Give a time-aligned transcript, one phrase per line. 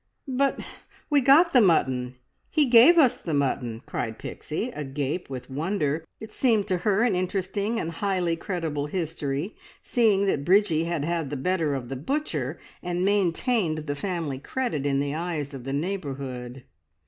[0.27, 0.65] "But but
[1.11, 2.15] we got the mutton!
[2.49, 6.03] He gave us the mutton!" cried Pixie, agape with wonder.
[6.19, 11.29] It seemed to her an interesting and highly creditable history, seeing that Bridgie had had
[11.29, 15.73] the better of the butcher, and maintained the family credit in the eyes of the
[15.73, 16.63] neighbourhood.